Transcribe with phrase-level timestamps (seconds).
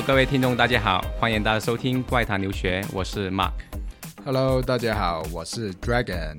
[0.00, 3.52] Hello，各位听众，大家好，欢迎大家收听《怪谈留学》，我是 Mark。
[4.24, 6.38] Hello，大家好，我是 Dragon。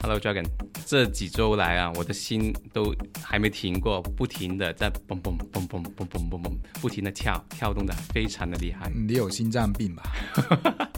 [0.00, 0.46] Hello，Dragon。
[0.86, 8.90] 这几周来啊，我的心都还没停过，不停的在蹦蹦蹦蹦蹦蹦蹦蹦，不停的跳，跳动的非常的厉害。
[8.94, 10.02] 你有心脏病吧？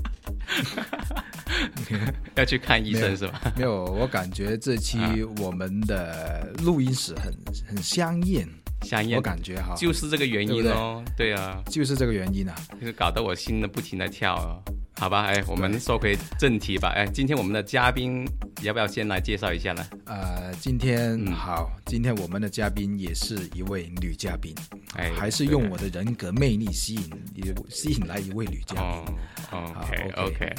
[2.37, 3.41] 要去看医生是吧？
[3.56, 7.34] 没有，我感觉这期我们的录音室很
[7.67, 8.49] 很香艳。
[8.85, 14.63] 香艳，我感觉哈，就是这个原因哦，对啊，就是这个原因啊，就是搞得我心呢不停的跳哦。
[14.97, 18.27] 好吧，哎，我们说回正题吧，哎，今天我们的嘉宾
[18.62, 19.84] 要不要先来介绍一下呢？
[20.06, 24.55] 呃，今天好，今天我们的嘉宾也是一位女嘉宾，
[24.97, 28.84] 哎，还是用我的人格魅力吸引，吸引来一位女嘉宾。
[28.84, 29.05] 哦
[29.53, 30.53] OK OK，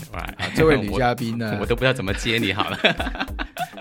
[0.55, 2.77] 这位女嘉宾呢， 我都不知道怎么接你好了。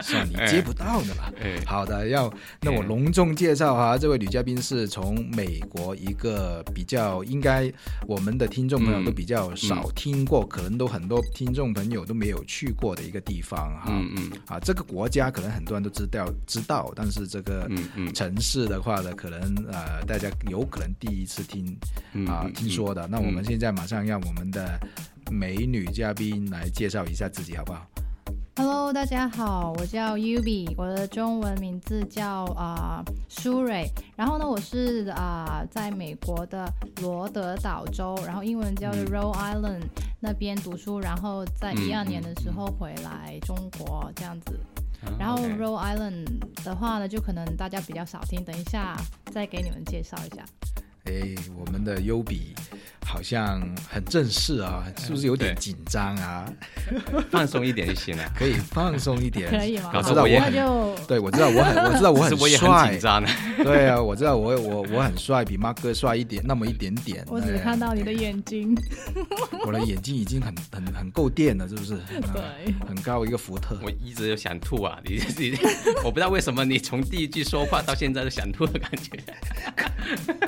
[0.00, 1.32] 算你接不到的吧。
[1.40, 7.72] 哎好的，要那我隆重介绍哈，这位女嘉宾是从美国一个比较应该
[8.06, 13.84] 我们的听众朋友都比较少听过，可能都很多听众朋友都没有去过的一个地方哈。
[13.88, 14.30] 嗯嗯。
[14.46, 17.70] 啊，这个国家可能很多人都知道知道，但是这个
[18.14, 19.40] 城市的话呢，可能
[19.72, 21.76] 呃大家有可能第一次听
[22.26, 23.06] 啊听说的。
[23.08, 24.78] 那我们现在马上让我们的
[25.30, 27.88] 美女嘉宾来介绍一下自己，好不好
[28.56, 33.90] ？Hello，大家好，我叫 Ubi，我的中文名字叫啊舒蕊。
[34.14, 36.72] 然后呢，我是啊在美国的
[37.02, 39.82] 罗德岛州，然后英文叫做 Rhode Island
[40.20, 44.60] 那边读书，然后在一二年的时候回来中国这样子。
[45.18, 48.96] 然后 Rhode Island 的话呢，就可能大家比较少听，等一下
[49.32, 50.44] 再给你们介绍一下。
[51.04, 52.54] 哎，我们的 Ubi。
[53.06, 56.50] 好像很正式啊，是不是有点紧张啊？
[57.30, 59.90] 放松一点就行了， 可以放松一点，可以吗？
[59.92, 63.28] 我知道我很，对 我知道我很，我知道我很帅，紧张的。
[63.62, 67.22] 对啊，我知道我我我很帅，比马哥帅一点，那么一点点。
[67.28, 68.74] 我只看到你的眼睛，
[69.66, 71.98] 我的眼睛已经很很很够电了，是不是？
[72.32, 73.78] 对，很高一个福特。
[73.82, 75.58] 我一直想吐啊，你你，
[76.02, 79.10] 我不知道为什么你从第一句说话到现在都想吐的感觉。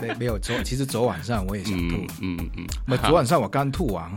[0.00, 2.36] 没没有昨，其实昨晚上我也想吐，嗯。
[2.56, 4.08] 嗯，那昨晚上我刚吐完，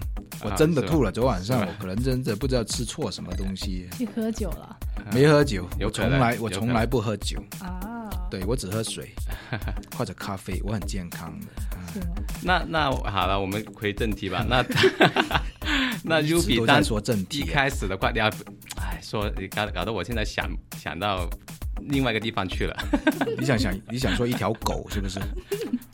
[0.44, 1.12] 我真的吐了。
[1.12, 3.90] 昨晚上我可能真的不知道吃错什么东西。
[3.97, 4.78] 去喝酒了？
[5.12, 8.07] 没喝酒，我从来我从来不喝酒啊。
[8.29, 9.09] 对我只喝水
[9.97, 11.47] 或者咖啡，我很健康的。
[12.44, 14.45] 那那好了，我们回正题吧。
[14.47, 14.63] 那
[16.06, 18.28] 那 U 比单说正题，一开始的话你要
[18.78, 20.47] 哎说你搞搞得我现在想
[20.78, 21.28] 想到
[21.81, 22.78] 另外一个地方去了。
[23.39, 25.19] 你想想你想说一条狗是不是？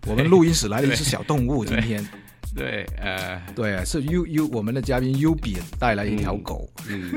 [0.08, 2.06] 我们录音室来了一只小动物，今天。
[2.56, 7.12] 对，呃，对，是 U U 我们的嘉宾 U 比带来一条狗，嗯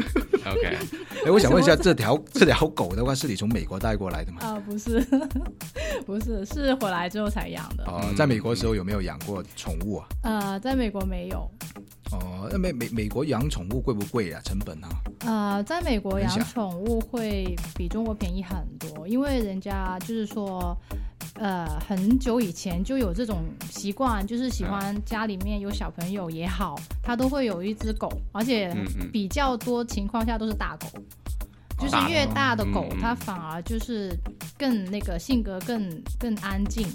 [0.44, 0.76] ，OK，
[1.25, 4.38] 哎，我想问一下，这条这条狗的话，是你从美国带过来的吗？
[4.43, 5.00] 啊，不是，
[6.04, 7.84] 不是，是回来之后才养的。
[7.84, 10.09] 哦，在美国的时候有没有养过宠物啊？
[10.25, 11.48] 呃，在美国没有。
[12.10, 14.41] 哦，那美美美国养宠物贵不贵啊？
[14.43, 14.88] 成本啊？
[15.21, 20.77] 呃，在美国养宠物会比中国便宜很多，因为人家就是说。
[21.39, 28.75] 呃，很久以前就有这种习惯，就是喜欢家里面有小朋友也好，他都会有一只狗，而且
[29.13, 30.87] 比较多情况下都是大狗，
[31.79, 34.13] 就是越大的狗，它反而就是
[34.59, 36.87] 更那个性格更更安静，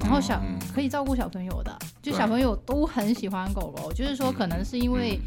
[0.00, 0.40] 然后小
[0.72, 5.18] 可以照顾小朋友的，就小朋友都很喜欢狗狗，就是说可能是因为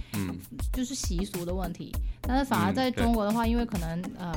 [0.71, 4.31] 就是习俗的问题，但是反而在中国的话，因为可能呃。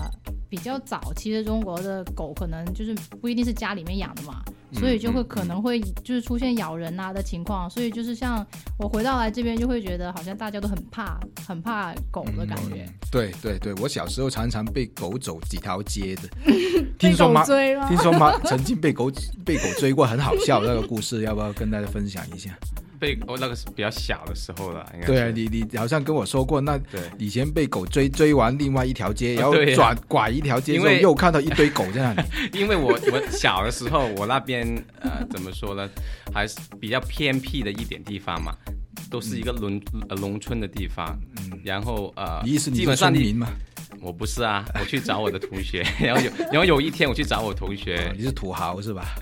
[0.49, 4.43] 比较早期的中国的狗可能就是不一定是家里面养的嘛，
[4.73, 7.69] 所以就会可能会就是出现咬人啊的情况。
[7.69, 8.45] 所以就是像
[8.79, 12.87] 我回到来这边，就会觉得好像大家都很怕，很怕狗的感觉。
[13.11, 16.29] 对对对，我小时候常常被狗走几条街的，
[16.99, 17.45] 听说吗？
[17.89, 18.39] 听说吗？
[18.45, 19.11] 曾经被狗
[19.45, 22.57] 被狗追过，很好笑那个故事，要不要跟大家分享一下？
[22.99, 26.79] 被我那个是比较小的时候了，应该对啊，你你好像跟我说过，那
[27.19, 32.29] 以前被狗追追完另外一条街，然后转拐一条街之后，又看到一堆狗在那里。
[32.59, 34.67] 因为我我小的时候，我那边
[35.01, 35.89] 呃怎么说呢，
[36.33, 38.55] 还是比较偏僻的一点地方嘛，
[39.11, 43.49] 都是一个农呃农村的地方，嗯，然后呃，意思基本上你嘛。
[44.05, 49.17] 我不是啊，我去找我的同学， 然后有，然后有一天我去找我同学，你是土豪是吧？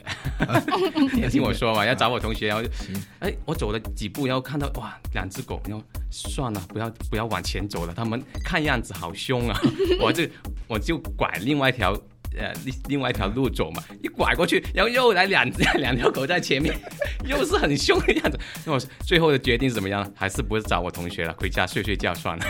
[1.14, 2.68] 你听我说嘛， 要找我同学，然后，
[3.20, 9.56] 哎，我走了几步，然后看到哇，两只狗，然后算了，不要不要往前走了，他们看样子好凶啊，
[10.00, 10.26] 我就
[10.66, 11.92] 我就拐另外一条
[12.36, 16.74] 呃另另外一条路走嘛，一拐过去，然后又来两两条狗在前面，
[17.24, 18.36] 又是很凶的样子，
[18.66, 20.10] 那我最后的决定是怎么样？
[20.16, 22.44] 还是不是找我同学了，回家睡睡觉算了。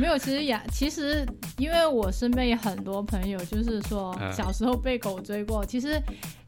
[0.00, 1.26] 没有，其实也，其实
[1.58, 5.62] 因为我身边有很多朋友，就是说小时候被狗追过。
[5.64, 6.00] 其实，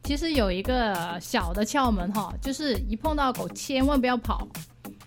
[0.02, 4.48] 其实有一个小的窍门哈，就是一碰到狗千万不要跑。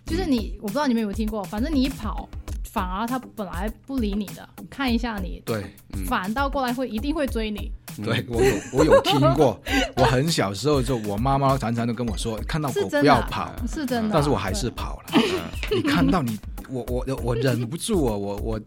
[0.06, 2.30] 就是你，我不知道你们有没有听过，反正你一跑，
[2.64, 5.66] 反而它本来不理你的，看一下你，对，
[6.06, 7.72] 反倒过来会一定会追你。
[8.04, 9.60] 对我有我有听过，
[9.98, 15.20] 我很小时候就我妈妈常常都跟我说，看到狗不要跑，是真的，但是我还是跑了。
[15.72, 16.38] 你看到你。
[16.70, 18.16] 我我我忍不住啊！
[18.16, 18.60] 我我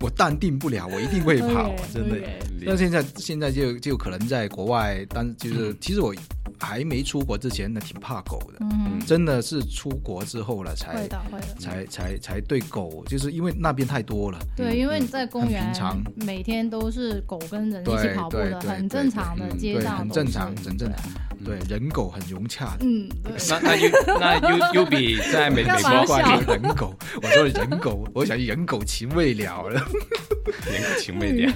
[0.00, 2.16] 我淡定不了，我一定会跑， 真的。
[2.60, 6.14] 那现在现在就就可能在国外，但就是其实我
[6.58, 8.58] 还没出国之前，那挺怕狗的。
[8.60, 11.08] 嗯，真的是出国之后了才
[11.58, 14.38] 才才才对狗，就是因为那边太多了。
[14.56, 20.98] 对，因为你在公园，平常每天都是狗跟人一起跑步的，很正常的街上，很正常，很正常。
[21.44, 22.84] 对，人狗很融洽的。
[22.84, 23.08] 嗯，
[23.48, 23.88] 那那又
[24.18, 29.80] 那又又比在美美国关于人狗，我说人狗，我想人狗情未了了，
[30.70, 31.52] 人狗情未了。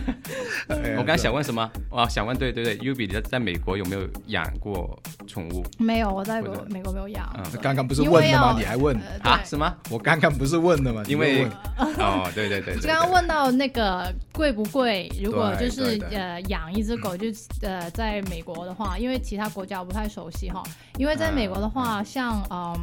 [0.98, 1.70] 我刚想问什么？
[1.90, 4.98] 哇，想问对对对，U 比在在美国有没有养过
[5.28, 5.62] 宠物？
[5.78, 7.32] 没有，我在美国没有养。
[7.60, 8.56] 刚刚不是问的吗？
[8.58, 9.40] 你还问啊？
[9.44, 9.72] 什么？
[9.90, 11.04] 我刚刚不是问的吗？
[11.06, 11.46] 因为
[11.78, 15.08] 哦，对对对，刚刚问到那个贵不贵？
[15.22, 17.28] 如果就是呃养一只狗，就
[17.60, 19.92] 呃在美国的话，因为其他国家我。
[19.92, 20.62] 不太熟悉哈，
[20.96, 22.74] 因为在美国的话，像嗯，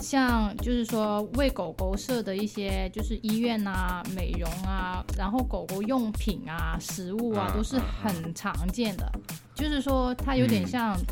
[0.00, 9.10] 像就是说为狗狗设的一些就是医院啊、美容啊，然后狗狗用品啊、食物啊，都是很常见的。
[9.54, 11.04] 就是说它有点像，嗯，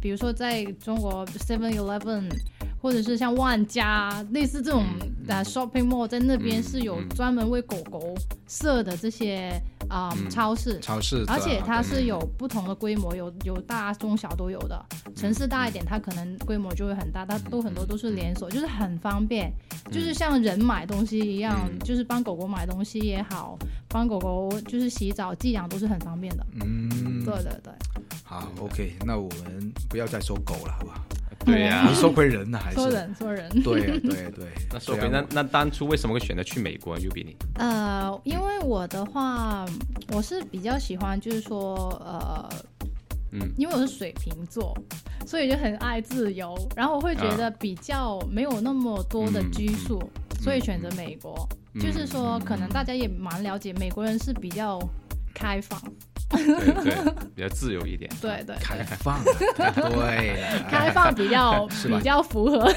[0.00, 2.28] 比如说在中国 Seven Eleven。
[2.80, 4.84] 或者是像万家类似这种
[5.26, 8.14] 的 shopping mall，在那边是有专门为狗狗
[8.46, 9.50] 设的这些
[9.88, 14.80] 啊超市，超市，而且它是有不同的规模，有有大中小都有的。
[15.16, 19.52] 城市大一点，它可能规模就会很大，它都很多都是连锁，就是很方便，
[19.90, 26.46] 就是像人买东西一样，就是帮狗狗买东西也好，帮狗狗就是洗澡寄养都是很方便的。
[26.60, 27.72] 嗯，对对对。
[28.28, 31.00] 好，OK，那我们不要再收狗了，好不好？
[31.46, 33.48] 对呀，收回人呢，还是说人收人。
[33.62, 37.34] 对 对对，那说回那那当初为什么会选择去美国？U B 你？
[37.54, 39.64] 呃，因为我的话，
[40.12, 42.50] 我是比较喜欢，就是说，呃，
[43.32, 44.76] 嗯，因为我是水瓶座，
[45.26, 50.02] 所以就很爱自由，然后我会觉得比较没有那么多的拘束，
[50.42, 51.48] 所以选择美国。
[51.80, 54.78] 就是说，可能大家也蛮了解，美国人是比较
[55.32, 55.80] 开放。
[56.30, 56.94] 对对，
[57.34, 58.10] 比较自由一点。
[58.20, 59.22] 对对，开放，
[59.56, 62.70] 对，开放 比较 比较符合。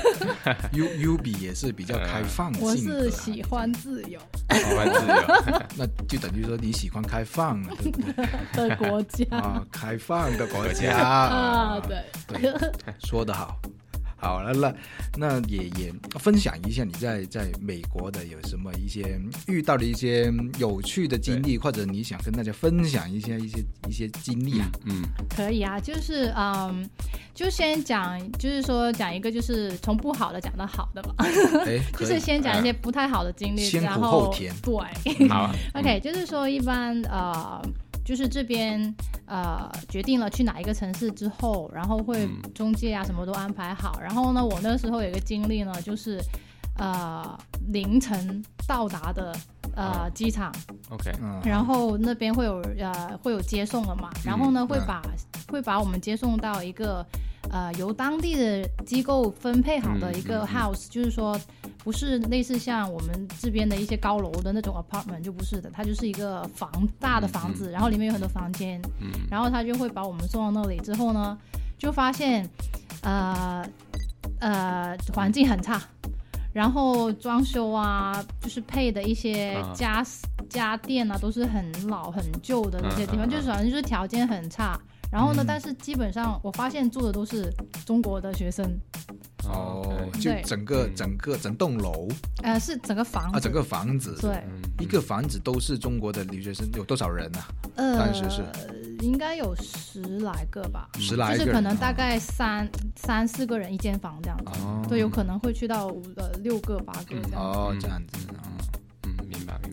[0.72, 4.20] U U B 也是比较开放我是喜欢自由，
[4.52, 7.62] 喜欢自由， 那就等于说你喜欢开放
[8.54, 9.26] 的国家。
[9.38, 10.98] 啊，开放的国家。
[10.98, 12.04] 啊，对。
[12.28, 12.54] 对，
[13.04, 13.60] 说得好。
[14.22, 14.74] 好了，那
[15.18, 24.70] 那也也分享一下你在在美国的有什么一些遇到的一些有趣的经历，或者你想跟大家分享一些一些一些经历啊？
[24.86, 25.02] 嗯，
[25.36, 26.88] 可以啊，就是嗯，
[27.34, 31.16] 就先讲，就是说讲一个，就是从不好的讲到好的吧。
[31.66, 34.54] 哎， 就是先讲一些不太好的经历，先苦后甜。
[34.62, 37.60] 对，好， OK，就是说一般呃。
[38.12, 38.94] 就是这边
[39.26, 44.02] 呃决定了去哪一个城市之后，然后会中介啊什么都安排好。
[44.02, 46.20] 然后呢，我那时候有一个经历呢，就是
[46.78, 47.40] 呃
[47.70, 49.34] 凌晨到达的
[49.78, 50.54] 呃机场
[50.90, 51.10] ，OK，
[51.46, 55.02] 然后那边会有呃会有接送了嘛，然后呢会把
[55.48, 57.06] 会把我们接送到一个
[57.50, 61.40] 呃由当地的机构分配好的一个 house，就是说
[61.84, 68.82] 不是类似像我们这边的一些高楼的那种 apartment，就不是的，它就是一个房大的房子，然后里面有很多房间，
[69.30, 71.38] 然后他就会把我们送到那里之后呢，
[71.78, 72.48] 就发现，
[73.02, 73.66] 呃
[74.40, 75.82] 呃，环境很差，
[76.54, 80.06] 然后装修啊，就是配的一些家
[80.50, 84.80] 家电啊，都是很老很旧的那些地方，就是反正就是条件很差。
[85.12, 87.52] 然后呢，但是基本上我发现住的都是
[87.86, 88.66] 中国的学生。
[89.44, 92.08] 哦，就整个整个整栋楼，
[92.44, 94.44] 呃，是整个房啊，整个房子，对，
[94.80, 97.40] 一个房子都是中国的留学生，有多少人呢？
[97.76, 98.44] 呃，当时是。
[99.02, 108.28] 应该有十来个吧，十来个，就是可能大概三三四个人一间房这样子，对，有可能会去到五呃六个八个这样，哦，这样子。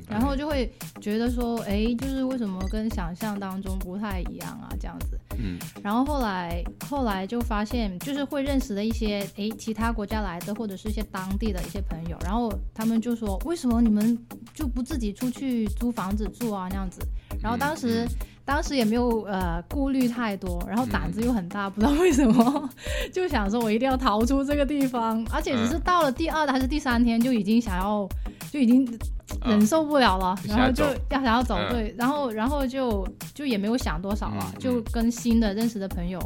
[0.09, 4.69] 然后就会觉得说，哎，就是为什么跟想象当中不太一样啊？
[4.81, 5.19] 这样子。
[5.39, 5.59] 嗯。
[5.83, 14.19] 然后后来后来就发现，就是会认识的一些哎其他国家来的或者是一些当地的一些朋友，然后他们就说，为什么你们
[14.55, 16.67] 就不自己出去租房子住啊？
[16.71, 17.01] 那样子。
[17.41, 18.07] 然后当时
[18.49, 22.71] 当时也没有呃顾虑太多，然后胆子又很大，不知道为什么
[23.13, 28.09] 就想说我一定要逃出这个地方，而且只是到了第二还是第三天就已经想要
[28.51, 28.99] 就已经。
[29.45, 36.19] 忍受不了了，然后就要想要走，对，然后然后就就也没有想多少了，就跟新的认识的朋友，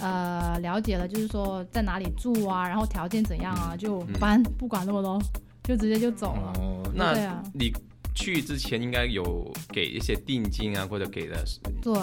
[0.00, 5.22] 呃，了解了，就是说在哪里住啊，然后条件怎样啊，就搬，不管那么多，
[5.62, 6.52] 就直接就走了。
[6.58, 7.14] 哦那
[7.54, 7.72] 你。
[8.14, 11.42] 去之前应该有给一些定金啊，或者给了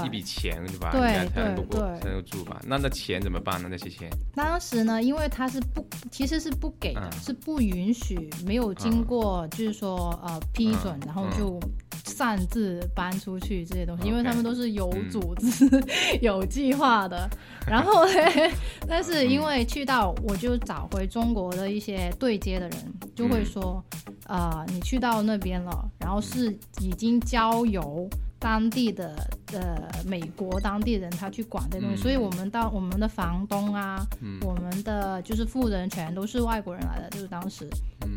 [0.06, 0.92] 一笔钱对吧？
[0.92, 2.60] 对对对，才能住吧？
[2.66, 3.68] 那那钱怎么办呢？
[3.70, 4.10] 那些钱？
[4.36, 11.60] 当时呢，因为他是不，其实是不给的，是不允许，没有经过就是说呃批准，然后就
[12.06, 15.70] 擅自搬出去这些东西，因为他们都是有组织、
[16.22, 17.30] 有计划的。
[17.68, 18.12] 然后呢，
[18.88, 23.84] 但是因为去到，我就找回中国的一些对接的人，就会说。
[24.25, 26.51] 呃，你去到那边了，然后是
[26.82, 29.15] 已经交由当地的
[29.53, 34.06] 呃美国当地人他去管这东西，所以我们到我们的房东啊，
[34.41, 37.68] 我们的就是富人全都是外国人来的，就是当时。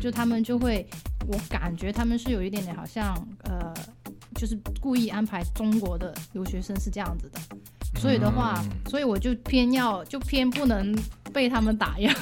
[0.01, 0.85] 就他们就会，
[1.27, 3.73] 我感觉他们是有一点点好像呃，
[4.35, 7.39] 就是故意安排中国的留学生是这样子的，
[7.99, 10.95] 所以的话，所以我就偏要就偏不能。
[11.33, 12.13] 被他们打压，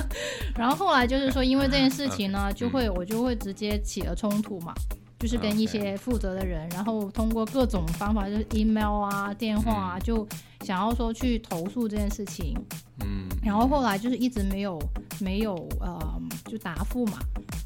[0.54, 4.74] 然后后来就是说，因为这件事情呢，就会我就会直接起了冲突嘛，
[5.18, 10.26] 就是跟一些负责的人，然后通过各种方法，就是 email 啊、电话啊，就
[10.60, 12.54] 想要说去投诉这件事情。
[13.00, 14.80] 嗯，然后后来就是一直没有
[15.20, 15.98] 没有呃，
[16.46, 17.18] 就答复嘛，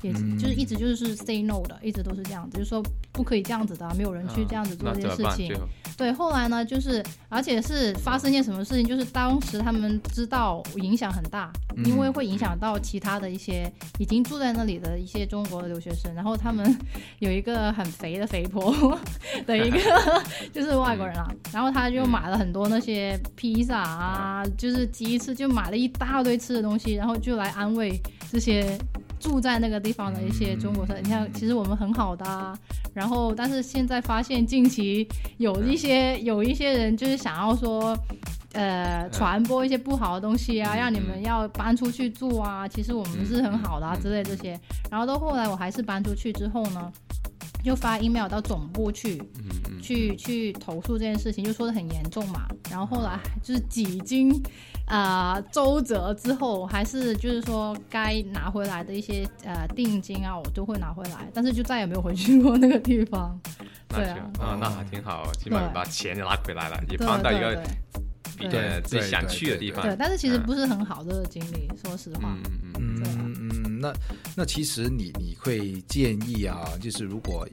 [0.03, 2.83] 也就是一直就是 say no 的，一直都是这样子，就是说
[3.13, 5.55] 不可以这样子的，没有人去这样子做这件事情。
[5.97, 11.53] 对，后来呢，就是而且是发生件什么事情，就是当时他们知道影响很大，
[11.85, 16.77] 因为会影响到其他的一些已经住在那里的一些中国的留学生，然后他们
[17.21, 18.99] 有一个很肥的肥婆
[19.47, 19.79] 的一个
[20.53, 28.79] 就是外国人啊，然后他就买了很多那些披萨啊，就是鸡翅，就买了一大堆吃的东西，然后就来安慰这些。
[29.23, 32.59] 住在那个地方的一些中国生，你看，其实我们很好的，
[32.93, 37.97] 然后但是现在发现近期有一些有一些人就是想要说，
[38.53, 44.59] 呃，传播一些不好的东西啊，让你们要搬出去住啊，其实我们是很好的啊之类这些，
[44.91, 46.93] 然后到后来我还是搬出去之后呢，
[47.65, 49.23] 就发 email 到总部去，
[49.81, 54.43] 去去投诉这件事情，就说的很严重嘛，然后后来就是几经。
[54.87, 63.39] 啊，周折之后还是就是说该拿回来的一些呃定金啊，我都会拿回来，但是就再也没有回去过那个地方。
[63.89, 67.63] 对啊，啊，那还挺好，起码把钱拿回来了，也放到一个
[68.37, 69.83] 比较自己想去的地方。
[69.83, 72.37] 对，但是其实不是很好的经历，说实话。
[72.37, 72.43] 嗯
[72.75, 73.93] 嗯嗯嗯嗯，那
[74.35, 77.47] 那其实你你会建议啊，就是如果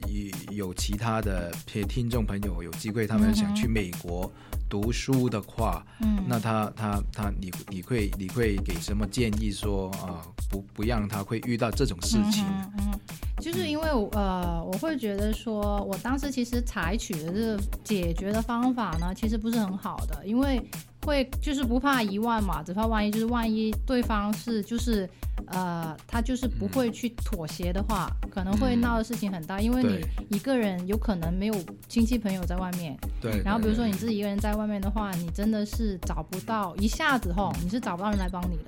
[0.48, 4.30] 有有其他的听众朋友有机会，他们想去美国。
[4.70, 12.46] 读书的话，嗯，那他他他，你你会你会给什么建议说啊，不不让他会遇到这种事情？
[12.78, 12.98] 嗯，
[13.40, 20.62] 就是因为呃，我会觉得说，我当时其实采取的这个解决的方法呢，其实不是很好的，因为。
[21.06, 23.10] 会就是不怕一万嘛，只怕万一。
[23.10, 25.08] 就是万一对方是就是，
[25.46, 29.60] 呃，他就是不会去妥协的话，可能会闹的事情很大。
[29.60, 31.54] 因为你一个人有可能没有
[31.88, 33.42] 亲戚朋友在外面，对。
[33.44, 38.64] 然后比如说你自己一个人在外面的话，你真的是找不到一下子吼，你是找不到人来帮你的。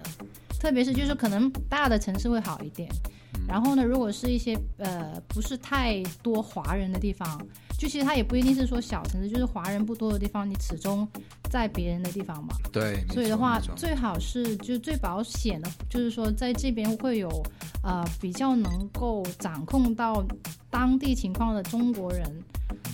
[0.58, 2.88] 特别是就是可能大的城市会好一点，
[3.46, 7.40] 然后呢，如果是一些呃不是太多华人的地方。
[7.78, 11.08] 就其实它也不一定是说小城市，就是华人不多的地方，你始终
[11.50, 12.54] 在别人的地方嘛。
[12.72, 17.28] 对，所以的话，最好是就最保险的，就是说在这边会有
[17.82, 20.24] 呃比较能够掌控到
[20.70, 22.24] 当地情况的中国人，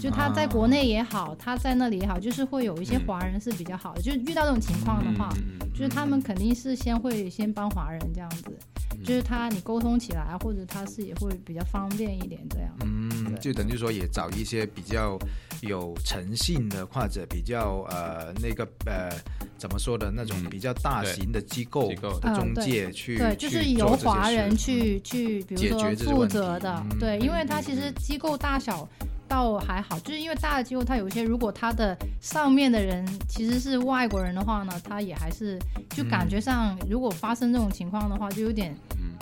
[0.00, 4.00] 就他在国内也好，他在那里也好，就是会有一些华人是比较好的。
[4.00, 5.28] 就遇到这种情况的话，
[5.74, 8.58] 就是他们肯定是先会先帮华人这样子。
[9.04, 12.70] 就是他，你沟通起来，或者他是也会比较方便一点，这样。
[12.80, 15.18] 嗯，就等于说也找一些比较
[15.62, 19.10] 有诚信的，或者比较呃那个呃
[19.56, 28.88] 怎么说的那种比较大型的机构的中介去，对，就是由华人去去，比如说负责的，对，因为他其实机构大小。
[29.28, 35.58] 倒还好，就是因为大的机构，它有一些，如果它的上面的人其实是外国人的话呢，他也还是
[35.90, 38.74] 就感觉上，如果发生这种情况的话，就有点，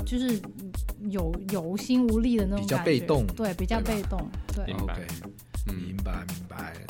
[0.06, 0.40] 就是
[1.10, 4.64] 有有心无力的那种感觉，比较被动，对，比较被动，对。
[5.66, 6.45] 明白明白，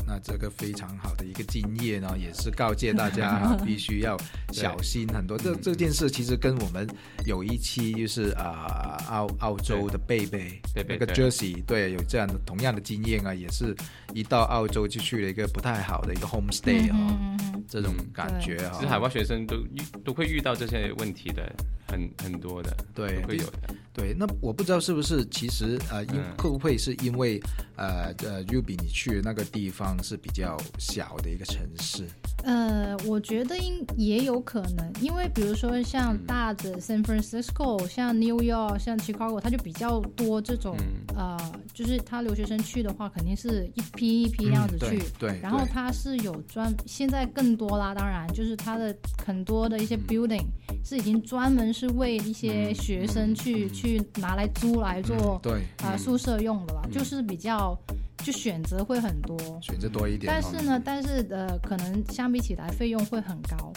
[0.06, 4.16] 那这个非常好的一个经验呢，也是告诫大家 必须要
[4.52, 5.37] 小心很多。
[5.38, 6.87] 这这件事其实跟我们
[7.25, 13.75] 有一期就是啊澳澳洲的贝贝那个 Jersey 对有这样的同样的经验啊，也是
[14.12, 17.37] 一到澳洲就去了一个不太好的一个 homestay 啊，
[17.68, 18.73] 这种感觉啊。
[18.75, 21.52] 其实海外学生都遇都会遇到这些问题的。
[21.88, 24.12] 很很多的，对，会有的，对。
[24.12, 27.40] 那我不知道是不是，其实呃，因会不会是因为
[27.76, 32.06] 呃呃，Ruby 你去那个地方是比较小的一个城市？
[32.45, 40.76] 呃，我觉得应也有可能，因为比如说像大的 San Francisco，像 New York，像 Chicago，它就比较多这种
[41.16, 41.37] 呃，
[41.75, 45.38] 就是他留学生去的话，肯定是一批一批那样子去，对。
[45.43, 48.95] 然后他是有专，现在更多啦，当然就是他的
[49.26, 50.45] 很多的一些 building
[50.83, 51.66] 是已经专门。
[51.76, 57.76] 是为一些学生去去拿来租来做对啊宿舍用的啦，就是比较
[58.19, 60.33] 就选择会很多，选择多一点。
[60.33, 63.73] 但是呢，但是呃，可能相比起来费用会很高。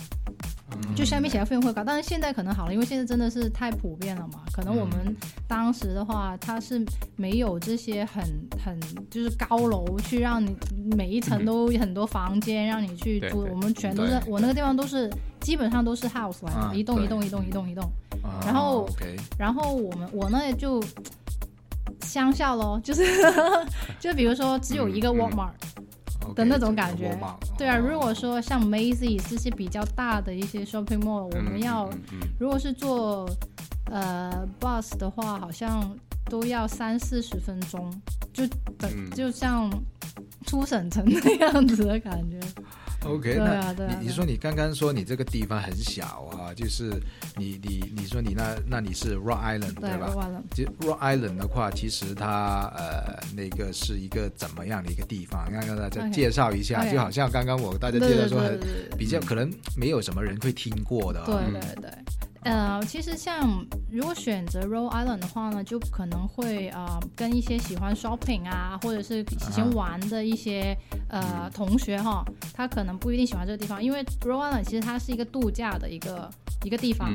[0.95, 4.41] 就相比起来费用会高，但是现在可能好了，因为现在真的是太普遍了嘛。
[4.51, 5.15] 可能我们
[5.47, 6.83] 当时的话，它是
[7.15, 8.23] 没有这些很
[8.65, 8.75] 很
[9.11, 10.55] 就是高楼去让你
[10.97, 13.41] 每一层都很多房间让你去租。
[13.51, 15.07] 我们全都是我那个地方都是
[15.41, 17.87] 基本上都是 house 来的，一栋一栋一栋一栋一栋。
[18.43, 18.89] 然后
[19.37, 20.83] 然后我们我那就
[22.01, 23.03] 乡下咯，就是
[23.99, 25.51] 就比如说只有一个 Walmart。
[26.33, 27.17] 的那种感觉，
[27.57, 27.77] 对啊。
[27.77, 31.89] 如果说像 Macy's 这些比较大的一些 shopping mall，我们要
[32.39, 33.29] 如果是坐
[33.85, 37.91] 呃 bus 的话，好像都要三四十分钟，
[38.33, 38.45] 就
[38.77, 39.69] 等就像
[40.45, 42.39] 出省城那样子的感觉。
[43.05, 46.91] OK，那你你说你刚刚说你这个地方很小啊，就是
[47.37, 50.13] 你你你说你那那你是 Rock Island 对吧？
[50.53, 55.49] 其实 Rock Island 的话，其实它呃那个是一个怎么样的一个地方？
[55.51, 58.59] 刚刚大家介绍一下，就好像刚刚我大家介绍说很
[58.97, 61.23] 比较可能没有什么人会听过的。
[61.25, 61.91] 对对对。
[62.43, 70.75] 呃，其实像如果选择 Rhode Island 的话呢，就可能会呃跟一些喜欢 shopping 啊，或者是喜欢玩的一些
[71.09, 72.23] 呃同学哈，
[72.53, 76.29] 他可能不一定喜欢这个地方，因为 Rhode Island 其实它是一个度假的一个
[76.63, 77.11] 一个地方，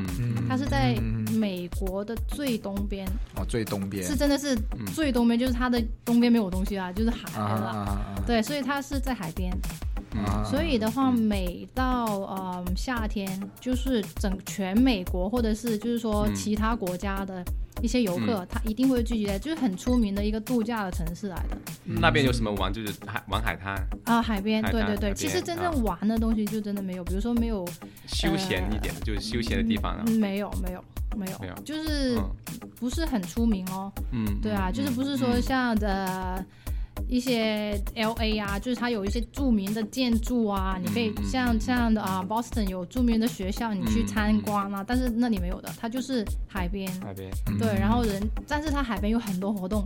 [0.49, 0.95] 它是在
[1.33, 3.07] 美国的最东边
[3.37, 4.05] 哦，最东边。
[4.05, 4.55] 是真的是
[4.95, 9.51] 最东边，就是它的东边没有东西啊，就是海了，对，所以它是在海边。
[10.45, 13.29] 所以的话，每到呃夏天，
[13.61, 17.45] 就是整全美国或者是就是说其他国家的
[17.83, 21.57] 一些游客，他一定会聚集在，就是很出名的一个度假的城市来的。
[21.85, 22.73] 那边有什么玩？
[22.73, 23.75] 就是海玩海滩
[24.05, 25.13] 啊，海边，对对对。
[25.15, 27.67] 其实真正玩的东西就真的没有，比如说没有
[28.07, 30.05] 休闲一点，就是休闲的地方啊。
[30.19, 30.85] 没有没有
[31.17, 32.19] 没有没有，就是
[32.79, 33.93] 不是很出名哦。
[34.13, 36.45] 嗯，对啊，就是不是说像的。
[37.09, 44.85] 一些 L A 啊，就是它有一些著名的建筑啊，你可以像像的啊，Boston 有著名的学校，你去参观啊。
[44.87, 46.91] 但是那里没有的，它就是海边。
[47.01, 47.31] 海边。
[47.59, 49.85] 对，然后人，但是它海边有很多活动，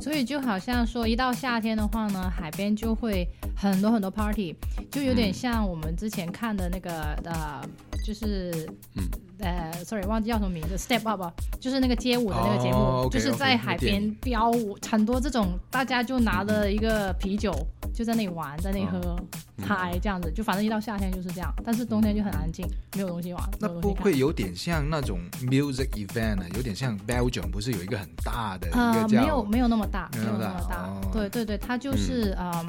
[0.00, 4.54] 所以就好像说一到夏天的话呢，海边就会很多很多 party，
[4.90, 7.60] 就有点像我们之前看的那个呃，
[8.06, 9.02] 就是嗯。
[9.40, 11.22] 呃，sorry，忘记叫什么名字，Step Up，
[11.58, 17.52] 就是那个街舞的那个节目，就是在海边飙舞，很多这种大家就拿着一个啤酒
[17.94, 19.16] 就在那里玩，在那里喝
[19.62, 23.50] 嗨这样子，就反正一到夏天就是这样，但是冬天就很安静，没有东西玩。
[23.58, 26.46] 那不会有点像那种 music event 啊？
[26.54, 28.68] 有点像 Belgium，不是有一个很大的？
[28.72, 30.88] 呃，没有，没有那么大，没有那么大。
[31.12, 32.64] 对对对，它就是啊。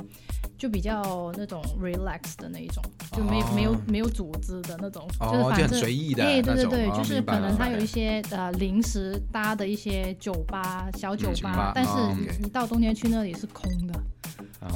[0.57, 6.23] 就比较那种 relax 的那一种，就没没有没有组织的那种，就是反正随意的。
[6.23, 11.91] 对对对对，就是可能它有一些呃临时搭的一些酒吧小酒吧，但是
[12.39, 13.99] 你到冬天去那里是空的，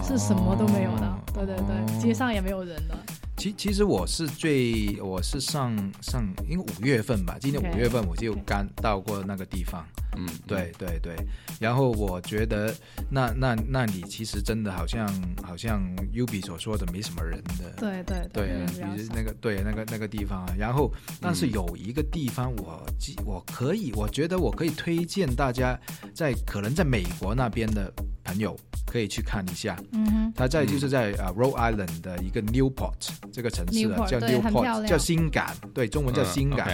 [0.04, 1.14] 是什么都没有的。
[1.34, 2.96] 对对对，街上也没有人的。
[3.38, 9.86] 其其实我是最我是上上因为五月份吧，今年五月份我就刚到过那个地方。
[10.18, 11.14] 嗯，对对对。
[11.60, 12.74] 然后我觉得
[13.10, 15.08] 那那那里其实真的好像
[15.44, 15.82] 好像
[16.14, 17.72] Ubi 所说的没什么人的。
[17.78, 20.56] 对对对，比如那个对那个那个地方啊。
[20.58, 25.78] 然后但是有一个地方我记我可以我觉得我可以推荐大家
[26.14, 27.92] 在可能在美国那边的
[28.24, 28.58] 朋友。
[28.88, 36.66] 可以去看一下，嗯哼，它在就是在呃 Rhode Island 的一个 Newport 这个城市啊，叫 Newport，叫新港，对，中文叫新港。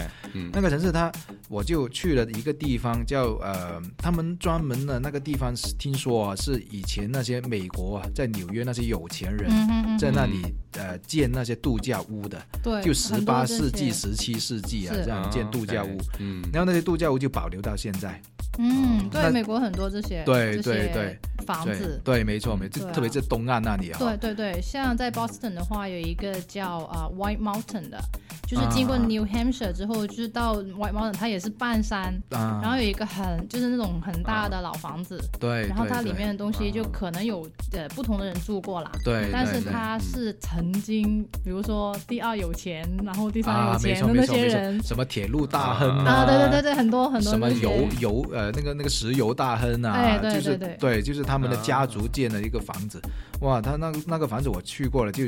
[0.53, 1.11] 那个城市它，
[1.49, 9.49] 我就去了一个地方叫呃，他们专门的那个地方是听说啊，是以前那些美国啊，在纽约那些有钱人
[9.97, 18.21] 在那里呃建那些度假屋的，对，就十八世纪、十七世纪啊这样建度假屋，嗯，然后那些度假屋就保留到现在。
[18.59, 21.17] 嗯，对，美国很多这些对对对。
[21.41, 23.97] 房子，对，没错，没错，特别是东岸那里啊。
[23.97, 27.97] 对对对，像在 Boston 的话，有一个叫啊 White Mountain 的，
[28.45, 48.41] 就是经过 New Hampshire 之后，就是到 White Mountain，它也是半山，然后有一个很就是那种很大的老房子，对，然后它里面的东西就可能有呃不同的人住过啦，对，但是它是曾经，比如说第二有钱，然后第三有钱的那些人，什么铁路大亨啊，对对对对，很多很多什么油油呃。
[48.41, 52.99] 呃，那个那个石油大亨啊，就是对，就是他们的家族建的一个房子，
[53.41, 55.25] 哇，他那那个房子我去过了，就。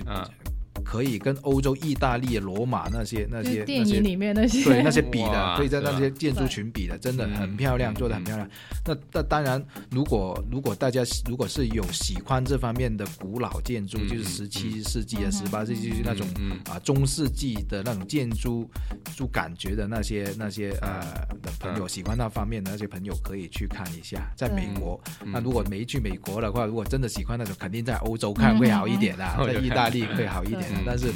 [0.83, 4.63] 可以跟欧洲、意大利、罗马那些那些电影里面那些。
[4.63, 8.49] 对那些比的，可以在那些建筑群比的，真的很漂亮，做的很漂亮。
[8.85, 16.25] 那那当然，如果如果大家如果是有喜欢这方面的古老建筑，就是十七世纪啊、十八世纪那种
[16.69, 18.69] 啊中世纪的那种建筑，
[19.15, 21.01] 就感觉的那些那些呃
[21.41, 24.31] 的朋友，喜欢那方面的那些朋友可以去看一下。
[24.35, 30.62] 在美国，那如果没去美国的话，如果真的喜欢那种，肯定在欧洲看会好一点啦，在意大利会好一点。
[30.85, 31.07] 但是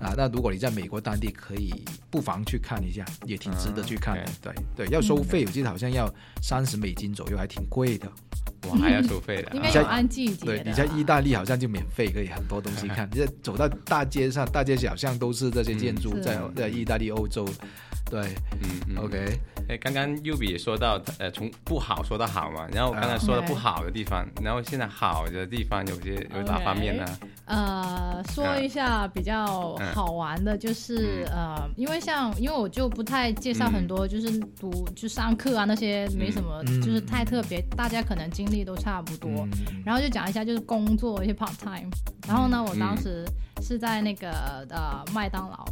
[0.00, 1.72] 啊，那如果你在美国当地，可以
[2.10, 4.24] 不妨去看一下，也挺值得去看的。
[4.40, 6.12] 对对，要收费，我记得好像要
[6.42, 8.10] 三十美金左右，还挺贵的。
[8.68, 9.54] 哇， 还要收费的？
[9.54, 10.46] 应该有按季节。
[10.46, 13.08] 对，你在意大利好像就免费，可以很多东西看。
[13.12, 17.46] 你在走到大街上，大街小巷都是这些建筑，在在意大利、欧洲。
[18.10, 19.38] 对，嗯，OK。
[19.66, 22.68] 哎，刚刚 U 也说到，呃，从不好说到好嘛。
[22.70, 27.04] 然后我刚才说的不好的地方，然后现在好的地方有些有哪方面呢？
[27.46, 39.48] 呃，说一下比较好玩的，就是呃，因为像因为我就不太介绍很多，就是读就上课啊那些没什么，就是太特别，大家可能经历都差不多。
[39.82, 41.88] 然后就讲一下就是工作一些 part time。
[42.28, 43.24] 然后呢，我当时
[43.62, 44.30] 是在那个
[44.68, 45.64] 呃麦当劳。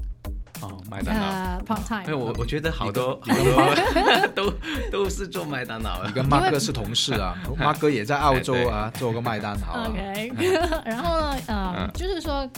[0.63, 1.23] 哦，麦当劳
[1.65, 2.05] ，part time。
[2.07, 4.53] 哎，我我觉得好多好多 都
[4.91, 6.05] 都是做麦当劳。
[6.07, 9.89] 你跟马哥是同事啊，马哥也在澳洲啊， 做个麦当劳。
[9.91, 10.33] OK，
[10.87, 12.49] 然后呢，呃，就是说。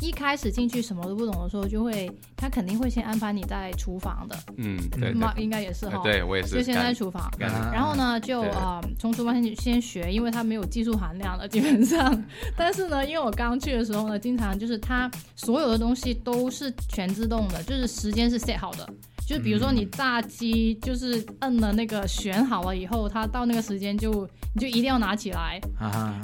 [0.00, 12.24] 一开始进去什么都不懂的时候，就会他肯定会先安排你在厨房的，嗯，对，妈应该也是哈，对我也是，就先在厨房，然后呢就啊从厨房先先学，因为他没有技术含量了基本上，
[12.56, 18.88] 但是呢，因为我刚去的时候呢，经常就是他所有的东西都是全自动的，就是时间是 set 好的。
[19.30, 25.60] 就比如说你炸鸡，就是摁了那个选好了以后，它到那个时间就你就一定要拿起来。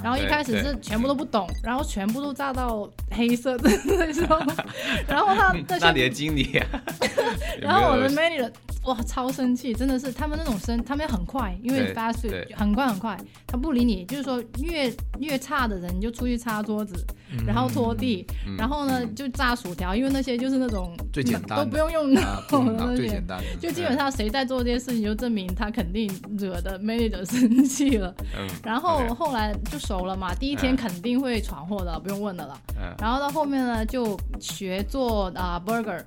[0.02, 4.26] 然后一开始是全部都不懂，然后全部都炸到黑色的那种。
[5.06, 6.60] 然后他那你的经理，
[7.62, 8.50] 然后我的 manager
[8.86, 17.04] 哇超生气，真的是他们那种生，他们很快，因为 fast food 很快很快，他不理你，就是说越越差的人你就出去擦桌子，
[17.46, 22.42] 然后拖地，然后呢就炸薯条，因为那些就是那种最简单都不用用脑。
[22.96, 28.14] 最简单，就基本上谁在做这件事情，就证明他肯定惹的 manager 生气了。
[28.38, 32.58] 嗯，然后后来就熟了嘛，第一天肯定会闯祸的，不用问的了。
[32.78, 36.02] 嗯，然后到后面呢，就学做啊 burger，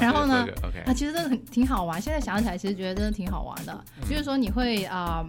[0.00, 0.46] 然后呢，
[0.86, 2.00] 啊其实真的很挺好玩。
[2.00, 5.24] 现在想起来，其实觉得真的挺好玩的，就是说你会啊。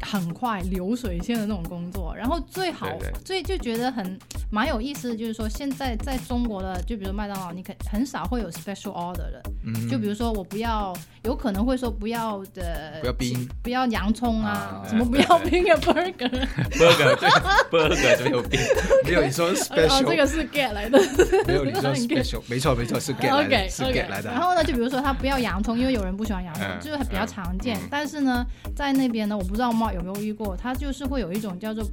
[0.00, 2.88] 很快流水线的那种工作，然后最好
[3.24, 4.18] 最就觉得很
[4.50, 9.42] 蛮有意思的就是说，现在在中国的，就比如麦当劳，你可很少会有 special order 的，
[9.90, 10.92] 就比如说我不要，
[11.22, 17.28] 有可能会说不要的，不要冰，不要洋葱啊，什么不要冰的 burger，burger 对
[17.70, 18.60] burger 没有冰，
[19.06, 20.98] 没有你说 special，这个是 get 来的，
[21.46, 24.30] 没有你说 special，没错没错是 get 来的，是 get 来的。
[24.30, 27.78] 然后呢，就比如说他不要洋葱，因为有人不喜欢洋葱，就是比较常见。
[27.90, 28.44] 但是呢，
[28.76, 30.56] 在那边呢，我不知道有没有遇过？
[30.56, 31.84] 它就是会有一种叫做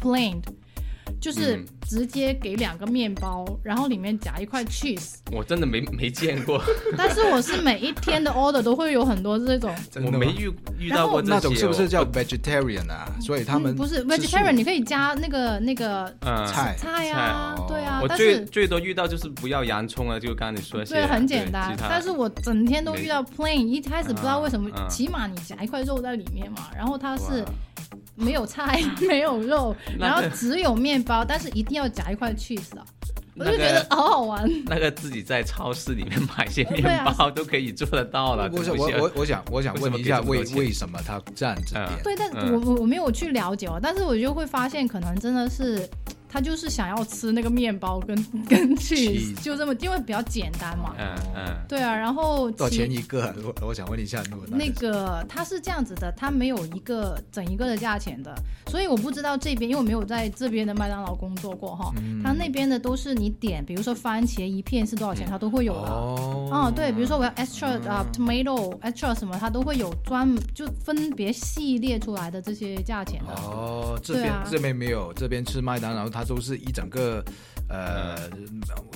[0.00, 0.40] plain，
[1.20, 5.14] 就是直接给两个面包，然后里面夹一块 cheese。
[5.32, 6.62] 我真的没没见过，
[6.96, 9.74] 但是我是每一天的 order 都会有很多这种，
[10.06, 13.10] 我没遇遇到过那种是不是叫 vegetarian 啊？
[13.20, 16.12] 所以他们不是 vegetarian，你可以加那个那个
[16.46, 18.00] 菜菜啊，对啊。
[18.02, 21.74] 我最最多遇到就是不要洋葱啊，就刚刚你说的，对，很简单。
[21.78, 27.44] 但是我整天都遇到 plain，一开始不知道为什么，起码你夹一块肉在里面嘛，然后它是。
[28.14, 32.84] 没有菜，没有肉， 然后只有面包，但是一定要夹一块 cheese 啊！
[33.36, 34.48] 我就觉得好好玩。
[34.66, 38.48] 那个自己在超市里面买些面包都可以做得到了。
[38.52, 42.02] 我我我我想我想问一下，为为什么他站这边？
[42.04, 45.88] 对，但我我我没有去了解哦，但是我就会发现，可能真的是。
[46.34, 50.92] 他就是想要吃那个面包跟 跟去，就这么，因为比较简单嘛。
[50.98, 51.56] 嗯嗯。
[51.68, 53.32] 对啊，然后多少钱一个？
[53.44, 54.20] 我我想问一下，
[54.50, 58.34] 那个他是这样子的，他没有一个整一个的价钱的，
[58.66, 61.92] 所以我不知道这边，因为我没有在这边的麦当劳工作过哈。
[62.24, 65.88] 他那边的都是你点，比如说番茄一片是多少钱，他都会有的。
[65.88, 66.48] 哦。
[66.50, 73.32] 哦，对，比如说我要 extra 啊 tomato extra 什么，他都会有专门就分别系列出来的这些价钱的。
[73.34, 76.34] 哦，这边这边没有，这边吃麦当劳他。
[76.34, 77.24] 都是一整个，
[77.68, 78.28] 呃，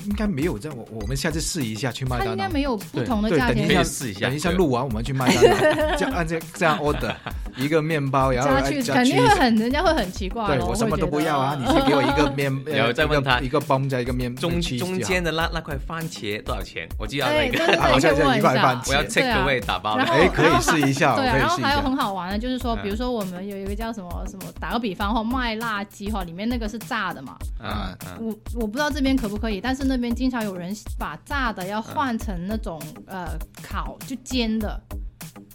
[0.07, 0.77] 应该没有这样。
[0.77, 2.33] 我我们下次试一下去麦当劳。
[2.33, 3.69] 应该没有不同的价钱。
[3.69, 4.27] 等一下试一下。
[4.27, 5.57] 等一下录完我们去麦当劳，
[5.97, 7.15] 这样按这这样 order
[7.59, 10.47] 一个面包，然后加去，肯定会很人家会很奇怪。
[10.47, 16.89] 对我什么都不要啊， 你先给我一个面， 然后再问他一个包加一个面中中间的那那块番茄多少钱？
[16.99, 19.95] 我就要那个，好像一块番茄，我要 take away 打包。
[19.95, 21.15] 哎，可以试一下。
[21.19, 27.37] 对，然后还有很好玩的，就是说，比如说我们有一个叫什么什么，打个比方哈，卖辣鸡哈，里面那个是炸的嘛。
[27.61, 33.29] 啊，我我不知道这边可不可以，但是那边经常有人把炸的要换成那种呃
[33.63, 34.81] 烤就煎的。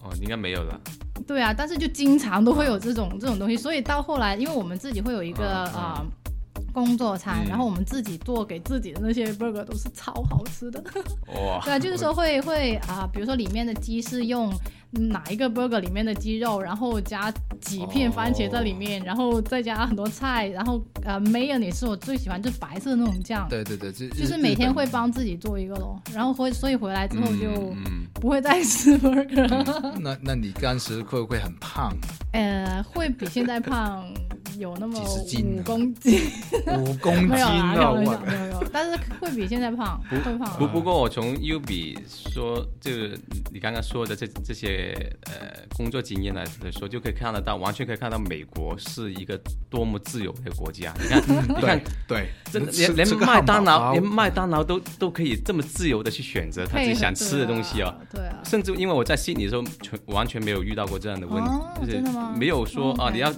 [0.02, 0.80] 哦，应该没有了。
[1.26, 6.04] 对啊，但是就经常都会有这种这种东西，所以到后来，因为我们自己会有一个啊
[6.74, 10.84] 工作餐，然后我们自己做给自己的那些 burger 都是超好吃的。
[11.28, 11.62] 哇！
[11.66, 14.54] 对啊，就是说会会啊，比如说里面的鸡是用。
[15.10, 23.48] 哪一个 burger 里面的鸡肉，然后加几片番茄在里面，然后再加很多菜，然后呃，mayonnaise 是我最喜欢，就白色那种酱。
[23.50, 27.74] 对对对，就就是每天会帮自己做一个咯，然后回所以回来之后就
[28.22, 30.00] 不会再吃 burger。
[30.00, 31.92] 那那你当时会不会很胖？
[32.34, 34.06] 呃，会比现在胖。
[34.58, 36.22] 有那么五公斤，
[36.80, 37.74] 五公斤啊！
[37.74, 40.58] 没有没有没有，但是会比现在胖，不会胖。
[40.58, 43.18] 不不过我从 U 比说，就是
[43.52, 45.34] 你刚刚说的这这些呃
[45.76, 49.40] 工作经验来说，就可以看得到，完全可以看到美国是一个
[49.70, 50.94] 多么自由的国家。
[51.00, 57.94] 你看， 你看，对，真的连连麦当劳，连麦当劳都都可以这么自由的去选择他自己想吃的东西哦。
[58.12, 58.40] 对啊。
[58.44, 62.04] 甚至因为我在悉尼的时候，全完全没有遇到过这样的问题，就是
[62.38, 63.34] 没有说啊，你要。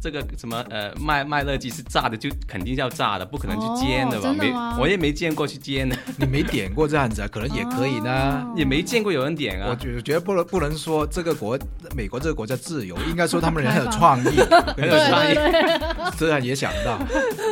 [0.00, 4.32] 这个什么呃麦麦乐鸡是炸的，就肯定要炸的，不可能去煎的吧？
[4.32, 5.96] 没，我也没见过去煎的。
[6.16, 8.46] 你没点过这样子啊，可能也可以呢。
[8.56, 9.68] 也没见过有人点啊。
[9.70, 11.58] 我觉觉得不能不能说这个国
[11.96, 14.38] 美国这个国家自由，应该说他们人很有创意，
[14.76, 15.34] 很有创意。
[16.16, 16.98] 这样也想到，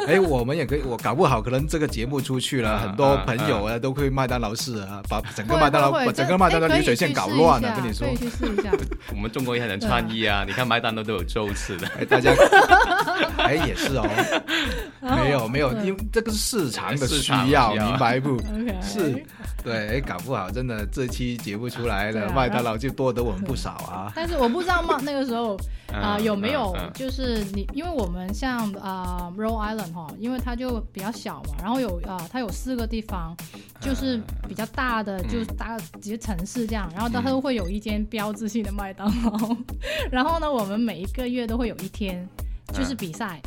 [0.06, 7.74] 哎，我们也可以，我搞不好可能这个节目出去了，很多朋友啊都会麦当劳试啊，把整个麦当劳把整个麦当劳流水线搞乱了。
[7.76, 8.70] 跟你说，去试一下。
[9.10, 10.44] 我们中国也很有创意啊！
[10.46, 12.35] 你看麦当劳都有粥吃的，大家。
[13.38, 14.06] 哎，也是哦，
[15.00, 18.38] 没有没有，因为这个是市场的需要，明白不？
[18.82, 19.24] 是，
[19.62, 24.12] 对，哎，搞不好真的这期节目出来了，麦当劳就多得我们不少啊。
[24.14, 25.56] 但是我不知道嘛，那个时候
[26.00, 33.36] 啊有没有，就是你，因为我们像啊 Rhode Island 哈，因为它就比较小嘛，然后有啊，它有四个地方，
[33.80, 39.56] 就是比较大的，就是大几个城市这样，然后它都会有一间标志性的麦当劳，
[40.10, 42.28] 然后呢，我们每一个月都会有一天。
[42.72, 43.40] 就是比赛，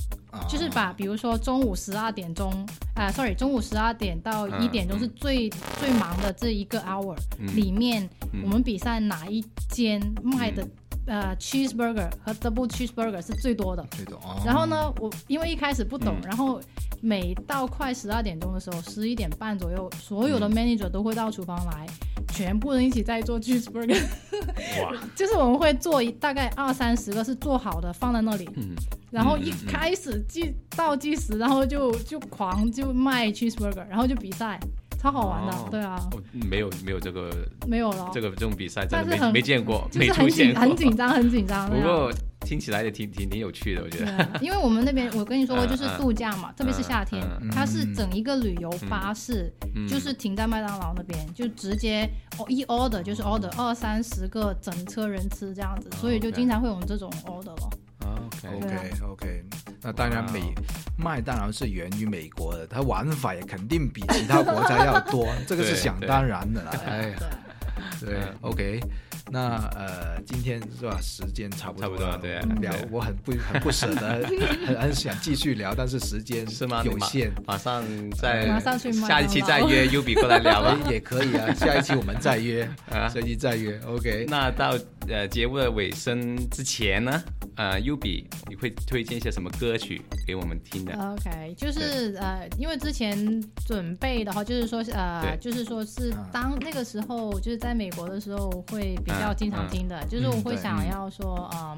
[0.48, 2.50] 就是把比如说中午十二点钟，
[2.96, 7.16] 啊，sorry，中午十二点到一点钟是最最忙的这一个 hour
[7.54, 8.10] 里面，
[8.42, 10.66] 我们比赛哪一间卖的
[11.10, 13.86] 呃 cheeseburger 和 double cheeseburger 是最多的。
[13.92, 14.18] 最多。
[14.46, 16.62] 然后呢，我因为一开始不懂，然后
[17.02, 21.86] 每到快十二点钟的时候，十一点半左右，所有的 manager 都会到厨房来。
[22.32, 24.02] 全部人一起在做 cheeseburger，
[24.82, 24.94] 哇！
[25.16, 28.76] 就是我们会做一大概二三十个是做好的放在那里，嗯，
[29.12, 34.58] 然后一开始计倒计时，然后就就狂就卖 cheeseburger，然后就比赛，
[35.00, 36.00] 超好玩的，对啊。
[36.50, 37.32] 没有没有这个
[37.68, 41.68] 没有了，这个这种比赛真的没没见过，没出现很紧张很紧张。
[41.72, 42.12] 不过。
[42.46, 44.40] 听起来也挺挺挺有趣的，我觉得。
[44.42, 49.54] 因为我们那边，我跟你说过， 就是度假嘛，特别是夏天，它是整一个旅游巴士，
[49.88, 57.70] 就是停在麦当劳那边，就直接哦一 order 就是 order 二三十个整车人吃这样子，所以就经常会有这种 order 了。
[58.54, 59.44] OK OK。
[59.82, 60.54] 那当然美
[60.98, 66.72] 麦当劳是源于美国的，它玩法也肯定比其他国家要多，这个是想当然的啦。
[66.86, 67.18] 哎呀，
[68.00, 68.80] 对，OK。
[69.32, 71.00] 那呃，今天是吧？
[71.00, 72.40] 时间差不多，差不多对。
[72.62, 74.28] 聊我很不很不舍得，
[74.66, 76.82] 很很想继续聊，但是时间是吗？
[76.84, 77.84] 有限，马上
[78.18, 81.54] 再马上去下一期再约 U B 过来聊吧， 也可以啊。
[81.54, 83.80] 下一期我们再约 啊，下一期再约。
[83.86, 84.26] OK。
[84.28, 84.76] 那到
[85.08, 87.24] 呃节目的尾声之前呢，
[87.60, 93.16] 呃，U B 你会推荐一些什么歌曲给我们听的？OK，就是呃，因为之前
[93.68, 99.12] 准备的话，就是说呃，就是说是当那个时候就是在美国的时候会比。
[99.20, 101.78] 较经常听的，就是我会想要说，嗯，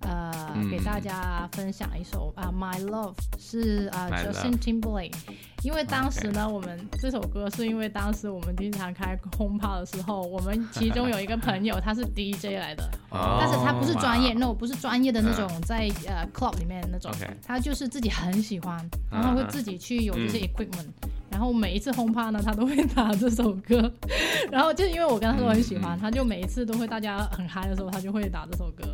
[0.00, 5.14] 呃，给大家分享一首啊，《My Love》是啊，Justin Timberlake。
[5.62, 17.12] 因为当时呢，我们这首歌是因为当时我们经常开轰趴的时候，我们其中有一个朋友他是 DJ 来的，但是他不是专业，no，不是专业的那种在呃 club 里面那种，
[17.46, 20.88] 他就是自己很喜欢，然后会自己去有这些 equipment。
[21.30, 23.90] 然后每一次轰趴呢，他都会打这首歌，
[24.50, 28.84] 然后就因为我跟他说很喜欢，他就每一次都会大家很嗨的时候，他就会打这首歌。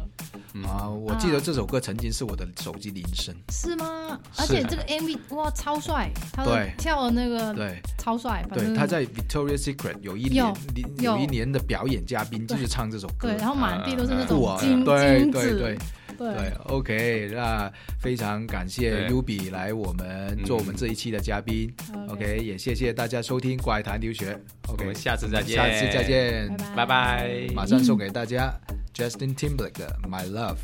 [0.64, 3.34] 啊，我记得这首歌曾经是我的手机铃声。
[3.50, 4.18] 是吗？
[4.36, 6.44] 而且这个 MV 哇超帅，他
[6.78, 7.80] 跳的那个对。
[7.98, 8.44] 超帅。
[8.52, 10.54] 对，他在 Victoria Secret 有一年
[11.00, 13.28] 有一年的表演嘉宾就是唱这首歌。
[13.28, 15.58] 对，然后满地都是那种金金子。
[15.58, 15.78] 对
[16.16, 21.70] 对，OK，那非常感谢 U B 来我们做我们这一期的嘉宾
[22.08, 24.32] ，OK，也谢谢大家收听怪谈留学
[24.68, 28.50] ，OK，我们下次再见，下次再见，拜拜，马上送给大家
[28.96, 30.56] Justin Timberlake 的 My Love。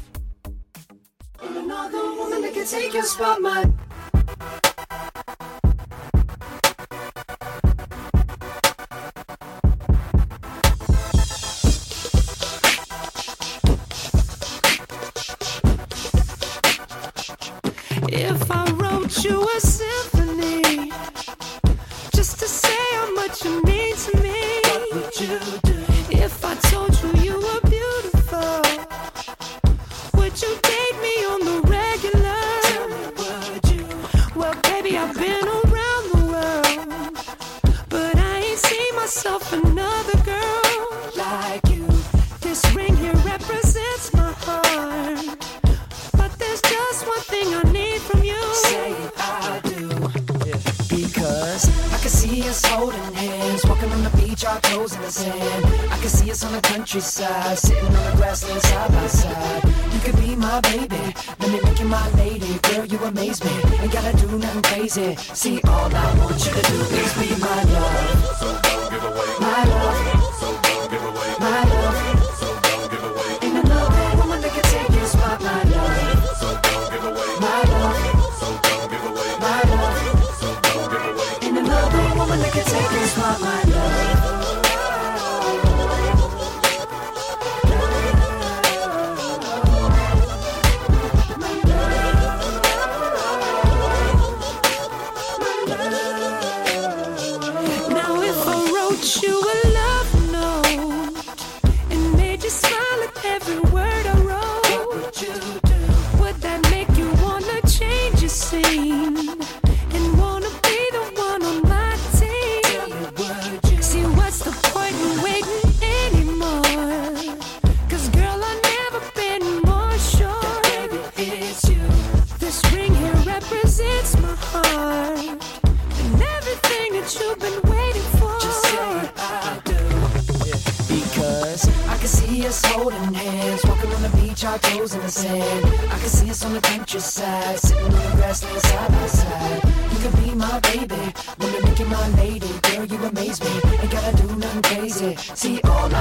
[82.64, 83.61] take this what my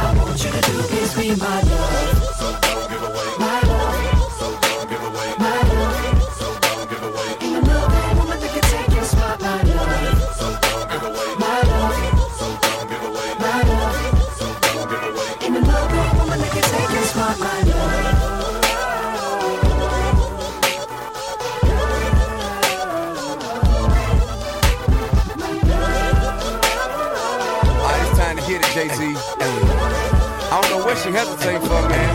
[0.04, 2.21] I want you to do is be my love.
[31.04, 31.26] she had
[31.60, 32.11] for me.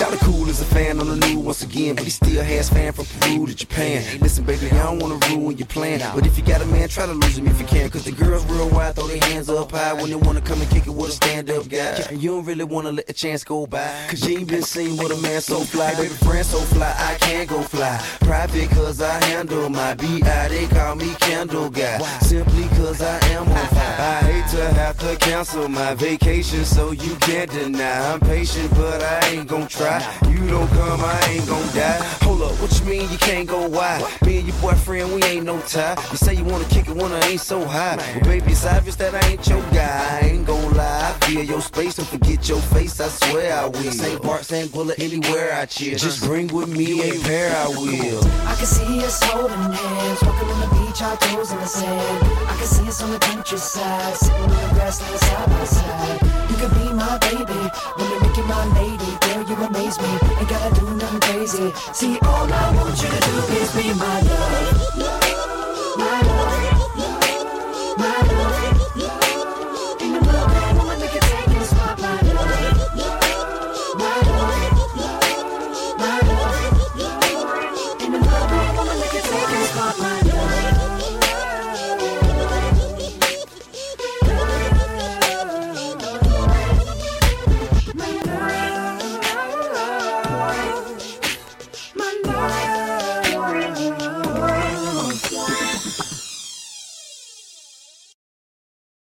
[0.00, 2.90] Shout cool as a fan on the new once again, but he still has fan
[2.90, 4.02] from Peru to Japan.
[4.20, 7.04] Listen, baby, I don't wanna ruin your plan, but if you got a man, try
[7.04, 7.90] to lose him if you can.
[7.90, 10.70] Cause the girls real wide, throw their hands up high when they wanna come and
[10.70, 12.02] kick it with a stand up guy.
[12.12, 15.12] You don't really wanna let the chance go by, cause you ain't been seen with
[15.12, 15.94] a man so fly.
[15.96, 18.02] Baby, friend so fly, I can't go fly.
[18.20, 21.98] Private cause I handle my BI, they call me Candle Guy.
[22.20, 23.96] Simply cause I am on fire.
[23.98, 28.12] I hate to have to cancel my vacation, so you can't deny.
[28.14, 29.89] I'm patient, but I ain't gon' try.
[30.28, 31.98] You don't come, I ain't gon' die.
[32.22, 34.02] Hold up, what you mean you can't go wide?
[34.24, 35.96] Me and your boyfriend, we ain't no tie.
[36.10, 37.96] You say you wanna kick it when I ain't so high.
[37.96, 40.18] Well, baby, it's obvious that I ain't your guy.
[40.22, 41.00] I ain't gon' lie.
[41.10, 43.92] I feel your space, don't forget your face, I swear I will.
[43.92, 44.22] St.
[44.22, 44.72] Bart, St.
[44.72, 45.96] Bullet, anywhere I chill.
[45.96, 48.24] Just bring with me a pair, I will.
[48.46, 52.24] I can see us holding hands, walking on the beach, our toes in the sand.
[52.50, 56.20] I can see us on the countryside, sitting in the grassland side by side.
[56.50, 57.62] You could be my baby,
[57.96, 59.10] when you make you my lady.
[59.22, 61.72] Girl, you amaze me, ain't gotta do nothing crazy.
[61.92, 65.09] See, all I want you to do is be my love.